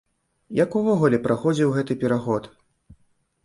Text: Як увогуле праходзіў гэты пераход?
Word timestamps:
Як 0.59 0.77
увогуле 0.79 1.21
праходзіў 1.27 1.77
гэты 1.77 2.01
пераход? 2.07 2.51